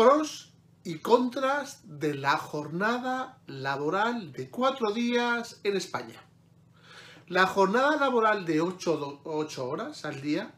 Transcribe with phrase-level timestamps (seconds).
[0.00, 6.18] Pros y contras de la jornada laboral de cuatro días en España.
[7.28, 9.20] La jornada laboral de 8,
[9.58, 10.54] horas al día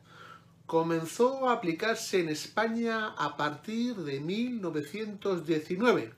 [0.66, 6.14] comenzó a aplicarse en España a partir de 1919,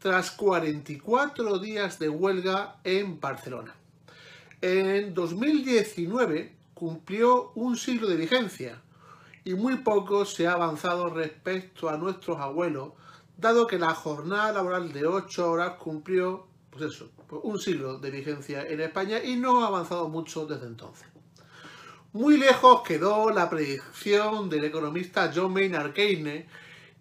[0.00, 3.76] tras 44 días de huelga en Barcelona.
[4.60, 8.82] En 2019 cumplió un siglo de vigencia
[9.46, 12.94] y muy poco se ha avanzado respecto a nuestros abuelos,
[13.36, 18.10] dado que la jornada laboral de 8 horas cumplió, pues eso, pues un siglo de
[18.10, 21.06] vigencia en España y no ha avanzado mucho desde entonces.
[22.12, 26.46] Muy lejos quedó la predicción del economista John Maynard Keynes,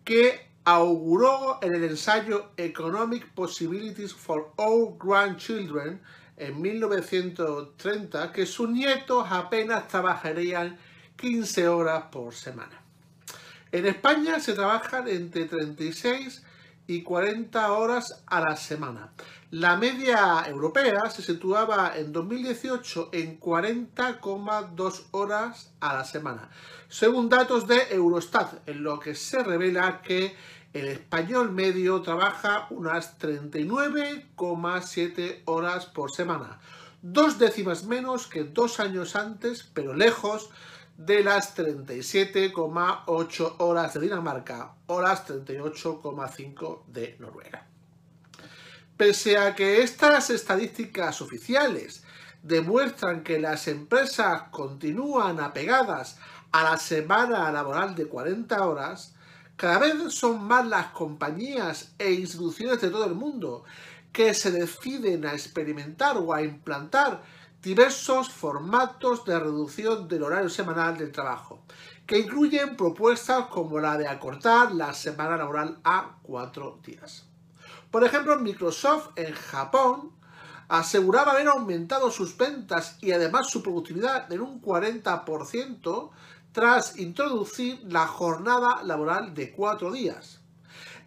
[0.03, 5.99] que auguró en el ensayo Economic Possibilities for All Grandchildren
[6.37, 10.77] en 1930 que sus nietos apenas trabajarían
[11.17, 12.81] 15 horas por semana.
[13.71, 16.41] En España se trabajan entre 36
[16.87, 19.09] y 40 horas a la semana.
[19.51, 26.49] La media europea se situaba en 2018 en 40,2 horas a la semana,
[26.89, 30.35] según datos de Eurostat, en lo que se revela que
[30.73, 36.59] el español medio trabaja unas 39,7 horas por semana,
[37.01, 40.49] dos décimas menos que dos años antes, pero lejos
[40.97, 47.67] de las 37,8 horas de Dinamarca o las 38,5 de Noruega.
[48.95, 52.03] Pese a que estas estadísticas oficiales
[52.43, 56.17] demuestran que las empresas continúan apegadas
[56.51, 59.13] a la semana laboral de 40 horas,
[59.57, 63.65] cada vez son más las compañías e instituciones de todo el mundo
[64.13, 67.21] que se deciden a experimentar o a implantar
[67.65, 71.63] diversos formatos de reducción del horario semanal del trabajo,
[72.05, 77.25] que incluyen propuestas como la de acortar la semana laboral a cuatro días.
[77.89, 80.11] Por ejemplo, Microsoft en Japón
[80.67, 86.11] aseguraba haber aumentado sus ventas y además su productividad en un 40%
[86.51, 90.39] tras introducir la jornada laboral de cuatro días.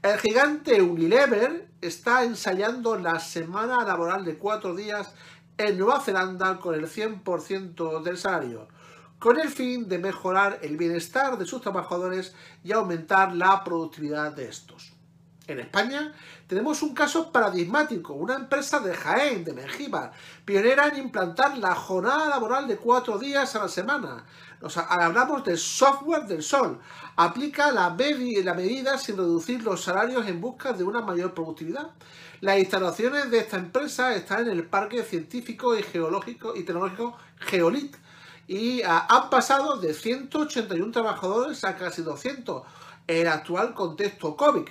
[0.03, 5.13] El gigante Unilever está ensayando la semana laboral de cuatro días
[5.59, 8.69] en Nueva Zelanda con el 100% del salario,
[9.19, 12.33] con el fin de mejorar el bienestar de sus trabajadores
[12.63, 14.93] y aumentar la productividad de estos.
[15.49, 16.13] En España
[16.47, 20.13] tenemos un caso paradigmático, una empresa de Jaén, de Mengíbar,
[20.45, 24.25] pionera en implantar la jornada laboral de cuatro días a la semana.
[24.89, 26.81] Hablamos de software del sol.
[27.17, 31.91] Aplica la, la medida sin reducir los salarios en busca de una mayor productividad.
[32.41, 37.97] Las instalaciones de esta empresa están en el Parque Científico y Geológico y Tecnológico Geolit
[38.47, 42.63] y ah, han pasado de 181 trabajadores a casi 200
[43.07, 44.67] en el actual contexto COVID.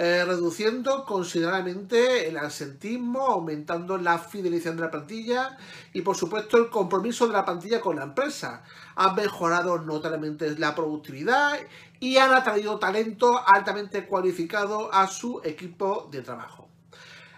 [0.00, 5.58] Eh, reduciendo considerablemente el asentismo, aumentando la fidelización de la plantilla
[5.92, 8.62] y por supuesto el compromiso de la plantilla con la empresa.
[8.94, 11.58] Han mejorado notablemente la productividad
[11.98, 16.68] y han atraído talento altamente cualificado a su equipo de trabajo.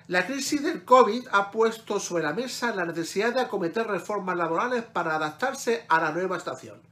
[0.09, 4.82] La crisis del COVID ha puesto sobre la mesa la necesidad de acometer reformas laborales
[4.82, 6.90] para adaptarse a la nueva estación.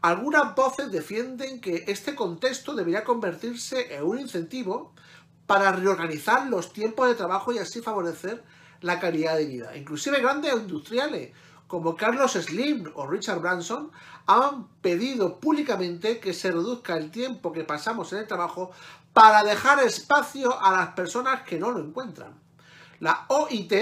[0.00, 4.92] Algunas voces defienden que este contexto debería convertirse en un incentivo
[5.46, 8.44] para reorganizar los tiempos de trabajo y así favorecer
[8.80, 9.76] la calidad de vida.
[9.76, 11.32] Inclusive grandes industriales
[11.66, 13.90] como Carlos Slim o Richard Branson
[14.26, 18.70] han pedido públicamente que se reduzca el tiempo que pasamos en el trabajo
[19.12, 22.34] para dejar espacio a las personas que no lo encuentran.
[23.00, 23.72] La OIT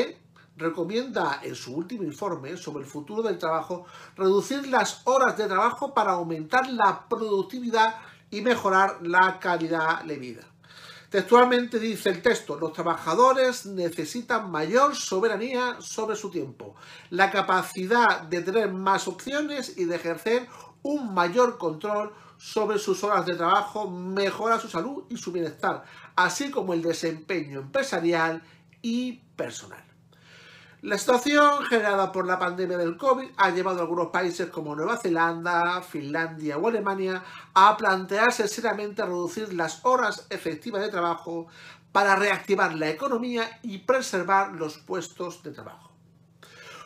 [0.57, 3.85] recomienda en su último informe sobre el futuro del trabajo
[4.17, 7.97] reducir las horas de trabajo para aumentar la productividad
[8.31, 10.43] y mejorar la calidad de vida.
[11.11, 16.75] Textualmente dice el texto, los trabajadores necesitan mayor soberanía sobre su tiempo,
[17.11, 20.49] la capacidad de tener más opciones y de ejercer
[20.83, 25.85] un mayor control sobre sus horas de trabajo mejora su salud y su bienestar,
[26.17, 28.43] así como el desempeño empresarial
[28.83, 29.86] y personal.
[30.83, 34.99] La situación generada por la pandemia del COVID ha llevado a algunos países como Nueva
[34.99, 37.25] Zelanda, Finlandia o Alemania
[37.55, 41.47] a plantearse seriamente reducir las horas efectivas de trabajo
[41.93, 45.93] para reactivar la economía y preservar los puestos de trabajo.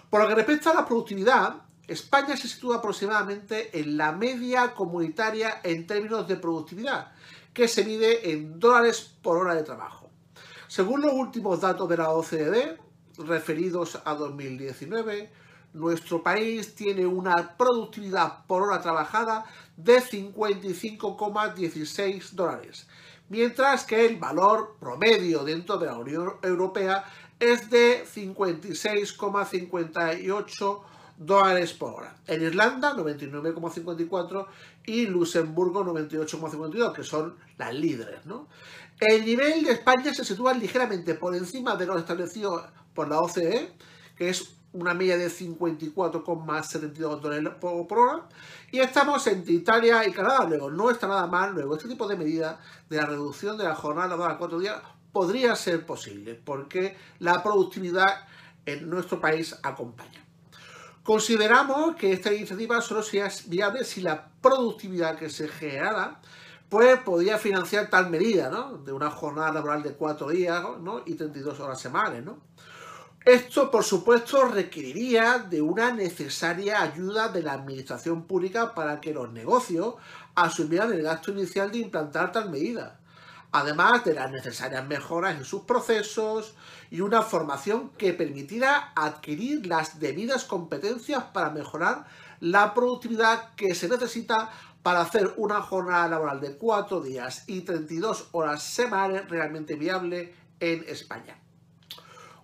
[0.08, 1.56] Por lo que respecta a la productividad,
[1.88, 7.10] España se sitúa aproximadamente en la media comunitaria en términos de productividad,
[7.52, 10.08] que se mide en dólares por hora de trabajo.
[10.68, 12.89] Según los últimos datos de la OCDE,
[13.26, 15.30] referidos a 2019,
[15.72, 19.46] nuestro país tiene una productividad por hora trabajada
[19.76, 22.88] de 55,16 dólares,
[23.28, 27.04] mientras que el valor promedio dentro de la Unión Europea
[27.38, 30.82] es de 56,58
[31.16, 32.16] dólares por hora.
[32.26, 34.48] En Irlanda 99,54
[34.86, 38.20] y Luxemburgo 98,52, que son las líderes.
[38.98, 43.72] El nivel de España se sitúa ligeramente por encima de lo establecido por la OCDE,
[44.16, 48.28] que es una media de 54,72 dólares por, hora.
[48.70, 50.46] Y estamos entre Italia y Canadá.
[50.48, 51.54] Luego, no está nada mal.
[51.54, 54.76] Luego, este tipo de medida de la reducción de la jornada laboral a cuatro días
[55.12, 58.26] podría ser posible, porque la productividad
[58.66, 60.24] en nuestro país acompaña.
[61.10, 66.20] Consideramos que esta iniciativa solo sea viable si la productividad que se generara
[66.68, 68.78] pues podría financiar tal medida, ¿no?
[68.78, 71.02] De una jornada laboral de cuatro días ¿no?
[71.04, 72.38] y 32 horas semanales, ¿no?
[73.24, 79.32] Esto, por supuesto, requeriría de una necesaria ayuda de la administración pública para que los
[79.32, 79.96] negocios
[80.36, 82.99] asumieran el gasto inicial de implantar tal medida,
[83.52, 86.54] además de las necesarias mejoras en sus procesos
[86.90, 92.06] y una formación que permitiera adquirir las debidas competencias para mejorar
[92.40, 94.50] la productividad que se necesita
[94.82, 100.84] para hacer una jornada laboral de 4 días y 32 horas semanales realmente viable en
[100.88, 101.38] España.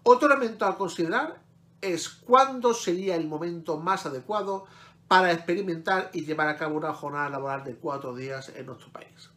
[0.03, 1.41] Otro elemento a considerar
[1.81, 4.67] es cuándo sería el momento más adecuado
[5.09, 9.31] para experimentar y llevar a cabo una jornada laboral de cuatro días en nuestro país.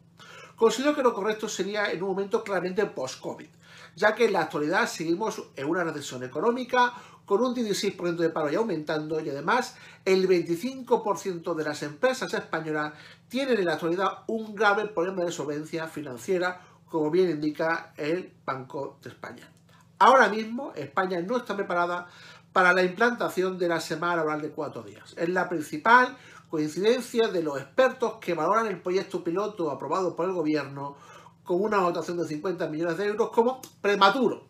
[0.60, 3.48] Considero que lo correcto sería en un momento claramente post-COVID,
[3.96, 8.52] ya que en la actualidad seguimos en una recesión económica con un 16% de paro
[8.52, 12.92] y aumentando y además el 25% de las empresas españolas
[13.30, 16.60] tienen en la actualidad un grave problema de solvencia financiera,
[16.90, 19.50] como bien indica el Banco de España.
[19.98, 22.10] Ahora mismo España no está preparada
[22.52, 25.14] para la implantación de la semana laboral de cuatro días.
[25.16, 26.18] Es la principal
[26.50, 30.98] coincidencia de los expertos que valoran el proyecto piloto aprobado por el gobierno
[31.44, 34.48] con una dotación de 50 millones de euros como prematuro.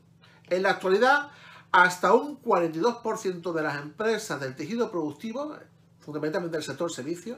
[0.49, 1.29] En la actualidad,
[1.71, 5.55] hasta un 42% de las empresas del tejido productivo,
[5.99, 7.37] fundamentalmente del sector servicios,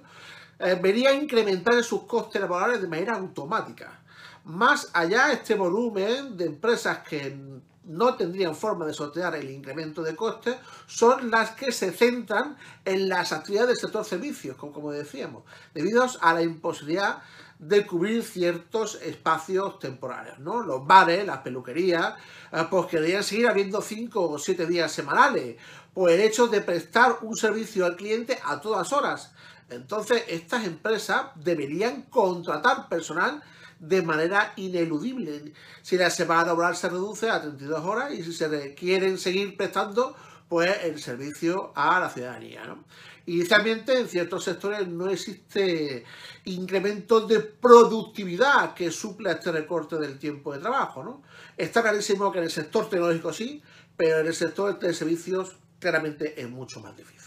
[0.59, 4.01] eh, vería incrementar sus costes laborales de manera automática.
[4.43, 10.16] Más allá, este volumen de empresas que no tendrían forma de sortear el incremento de
[10.16, 10.56] costes
[10.88, 15.44] son las que se centran en las actividades del sector servicios, como, decíamos,
[15.74, 17.24] debido a la imposibilidad
[17.57, 20.62] de cubrir ciertos espacios temporales, ¿no?
[20.63, 22.16] Los bares, las peluquerías,
[22.51, 25.57] eh, pues querían seguir habiendo cinco o siete días semanales,
[25.94, 29.33] por el hecho de prestar un servicio al cliente a todas horas.
[29.69, 33.44] Entonces, estas empresas deberían contratar personal
[33.81, 35.54] de manera ineludible.
[35.81, 40.16] Si la semana laboral se reduce a 32 horas y si se requieren seguir prestando
[40.47, 42.66] pues el servicio a la ciudadanía.
[42.66, 42.83] ¿no?
[43.26, 46.04] Inicialmente en ciertos sectores no existe
[46.45, 51.04] incremento de productividad que supla este recorte del tiempo de trabajo.
[51.04, 51.23] ¿no?
[51.57, 53.64] Está clarísimo que en el sector tecnológico sí,
[53.97, 57.21] pero en el sector de servicios claramente es mucho más difícil.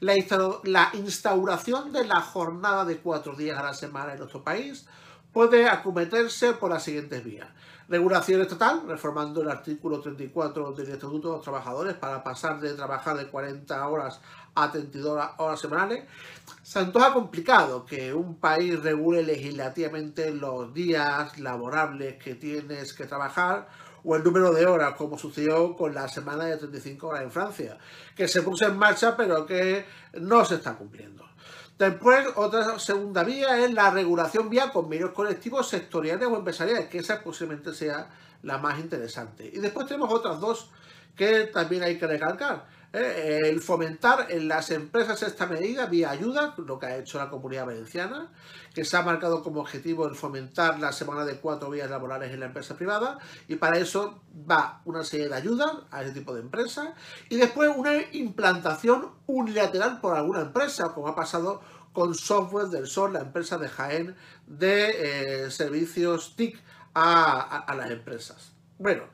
[0.00, 4.86] La, instauración de la jornada de cuatro días a la semana en nuestro país
[5.32, 7.48] puede acometerse por las siguientes vías.
[7.88, 13.16] Regulación estatal, reformando el artículo 34 del Estatuto de los Trabajadores para pasar de trabajar
[13.16, 14.20] de 40 horas
[14.54, 16.04] a 32 horas semanales.
[16.62, 23.68] Se antoja complicado que un país regule legislativamente los días laborables que tienes que trabajar
[24.04, 27.78] o el número de horas, como sucedió con la semana de 35 horas en Francia,
[28.16, 29.84] que se puso en marcha pero que
[30.14, 31.29] no se está cumpliendo.
[31.80, 37.22] Después, otra segunda vía es la regulación vía convenios colectivos sectoriales o empresariales, que esa
[37.22, 38.06] posiblemente sea
[38.42, 39.50] la más interesante.
[39.50, 40.70] Y después tenemos otras dos
[41.16, 42.66] que también hay que recalcar.
[42.92, 43.40] ¿Eh?
[43.44, 47.66] El fomentar en las empresas esta medida vía ayuda, lo que ha hecho la comunidad
[47.66, 48.32] valenciana,
[48.74, 52.40] que se ha marcado como objetivo el fomentar la semana de cuatro días laborales en
[52.40, 53.18] la empresa privada,
[53.48, 56.90] y para eso va una serie de ayudas a ese tipo de empresas,
[57.28, 61.60] y después una implantación unilateral por alguna empresa, como ha pasado
[61.92, 64.16] con Software del Sol, la empresa de Jaén
[64.46, 66.56] de eh, servicios TIC
[66.94, 68.52] a, las empresas.
[68.78, 69.04] Bueno,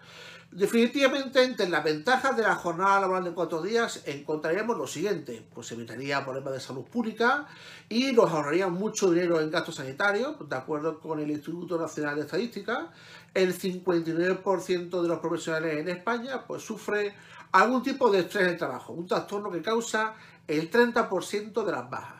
[0.50, 5.70] Definitivamente, entre las ventajas de la jornada laboral de cuatro días encontraríamos lo siguiente, pues
[5.72, 7.46] evitaría problemas de salud pública
[7.88, 12.22] y nos ahorraría mucho dinero en gastos sanitarios, de acuerdo con el Instituto Nacional de
[12.22, 12.90] Estadística,
[13.34, 17.14] el 59% de los profesionales en España pues sufre
[17.52, 20.14] algún tipo de estrés en el trabajo, un trastorno que causa
[20.46, 22.15] el 30% de las bajas.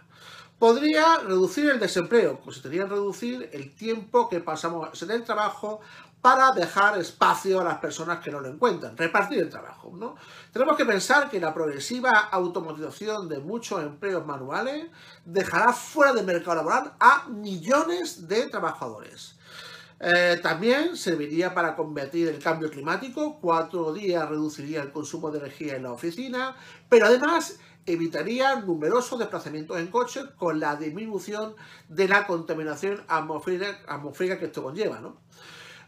[0.59, 5.81] Podría reducir el desempleo, consistiría reducir el tiempo que pasamos en el trabajo
[6.23, 9.93] para dejar espacio a las personas que no lo encuentran, repartir el trabajo.
[9.95, 10.17] ¿no?
[10.53, 14.87] Tenemos que pensar que la progresiva automatización de muchos empleos manuales
[15.27, 19.37] dejará fuera del mercado laboral a millones de trabajadores.
[20.01, 25.77] Eh, también serviría para combatir el cambio climático, cuatro días reduciría el consumo de energía
[25.77, 26.57] en la oficina,
[26.89, 31.55] pero además evitaría numerosos desplazamientos en coche con la disminución
[31.89, 35.01] de la contaminación atmosférica, que esto conlleva.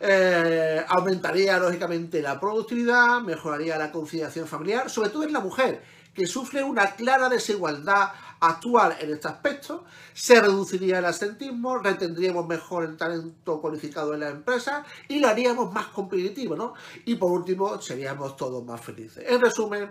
[0.00, 5.82] Eh, aumentaría lógicamente la productividad, mejoraría la conciliación familiar, sobre todo en la mujer,
[6.14, 12.84] que sufre una clara desigualdad actual en este aspecto, se reduciría el asentismo, retendríamos mejor
[12.84, 16.74] el talento cualificado en la empresa y lo haríamos más competitivo, ¿no?
[17.04, 19.24] Y por último, seríamos todos más felices.
[19.28, 19.90] En resumen,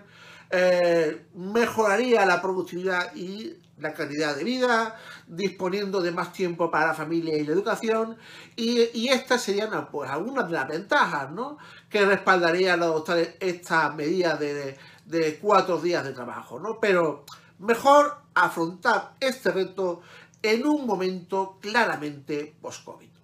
[0.50, 4.96] eh, mejoraría la productividad y la calidad de vida,
[5.27, 8.18] disponiendo de más tiempo para la familia y la educación,
[8.56, 11.58] y, estas serían pues, algunas de las ventajas ¿no?
[11.89, 16.60] que respaldarían adoptar esta medida de, de, cuatro días de trabajo.
[16.60, 16.80] ¿no?
[16.80, 17.25] Pero
[17.60, 20.01] mejor afrontar este reto
[20.42, 23.17] en un momento claramente post-COVID.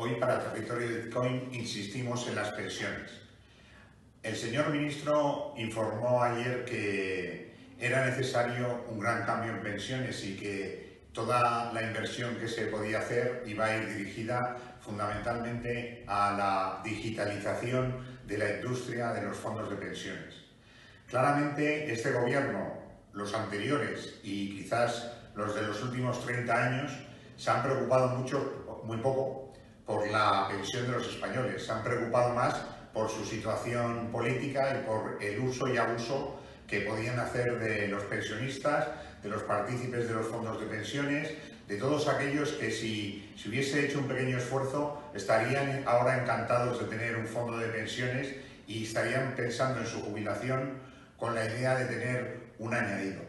[0.00, 3.10] Hoy para Territorio de Bitcoin insistimos en las pensiones.
[4.22, 11.00] El señor ministro informó ayer que era necesario un gran cambio en pensiones y que
[11.12, 18.20] toda la inversión que se podía hacer iba a ir dirigida fundamentalmente a la digitalización
[18.24, 20.32] de la industria de los fondos de pensiones.
[21.08, 22.72] Claramente este gobierno,
[23.14, 26.92] los anteriores y quizás los de los últimos 30 años,
[27.36, 29.47] se han preocupado mucho, muy poco
[29.88, 32.54] por la pensión de los españoles, se han preocupado más
[32.92, 38.02] por su situación política y por el uso y abuso que podían hacer de los
[38.04, 38.86] pensionistas,
[39.22, 41.32] de los partícipes de los fondos de pensiones,
[41.66, 46.84] de todos aquellos que si se hubiese hecho un pequeño esfuerzo estarían ahora encantados de
[46.84, 48.34] tener un fondo de pensiones
[48.66, 50.74] y estarían pensando en su jubilación
[51.16, 53.22] con la idea de tener un añadido.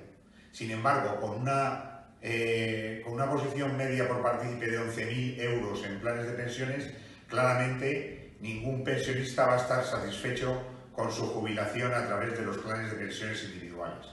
[0.51, 1.88] Sin embargo, con una
[2.21, 6.91] eh, con una posición media por partícipe de 11.000 euros en planes de pensiones,
[7.27, 10.61] claramente ningún pensionista va a estar satisfecho
[10.93, 14.05] con su jubilación a través de los planes de pensiones individuales.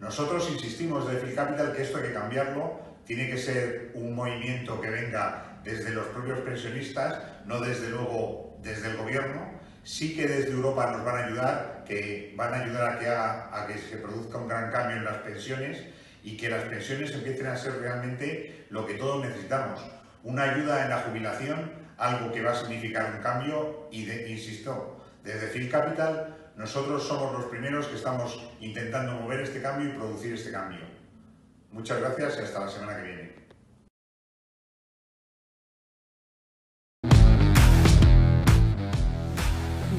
[0.00, 4.80] Nosotros insistimos desde Phil Capital que esto hay que cambiarlo, tiene que ser un movimiento
[4.80, 9.56] que venga desde los propios pensionistas, no desde luego desde el gobierno.
[9.84, 13.98] Sí que desde Europa nos van a ayudar, que van a ayudar a que se
[13.98, 15.78] produzca un gran cambio en las pensiones
[16.26, 19.80] y que las pensiones empiecen a ser realmente lo que todos necesitamos.
[20.24, 25.46] Una ayuda en la jubilación, algo que va a significar un cambio y, insisto, desde
[25.46, 30.50] Phil Capital nosotros somos los primeros que estamos intentando mover este cambio y producir este
[30.50, 30.80] cambio.
[31.70, 33.36] Muchas gracias y hasta la semana que viene.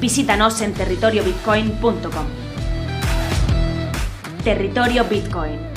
[0.01, 2.27] Visítanos en territoriobitcoin.com.
[4.43, 5.76] Territorio Bitcoin